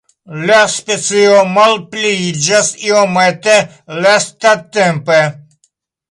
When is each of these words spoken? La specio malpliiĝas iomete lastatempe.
La 0.51 0.55
specio 0.75 1.41
malpliiĝas 1.57 2.69
iomete 2.85 3.53
lastatempe. 4.05 5.19